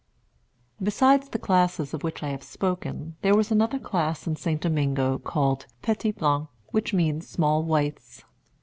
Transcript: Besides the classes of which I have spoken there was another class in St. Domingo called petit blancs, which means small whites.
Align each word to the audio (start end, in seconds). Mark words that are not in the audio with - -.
Besides 0.81 1.29
the 1.29 1.37
classes 1.37 1.93
of 1.93 2.01
which 2.01 2.23
I 2.23 2.29
have 2.29 2.41
spoken 2.41 3.17
there 3.21 3.35
was 3.35 3.51
another 3.51 3.77
class 3.77 4.25
in 4.25 4.35
St. 4.35 4.59
Domingo 4.59 5.19
called 5.19 5.67
petit 5.83 6.11
blancs, 6.11 6.49
which 6.71 6.91
means 6.91 7.27
small 7.29 7.61
whites. 7.61 8.23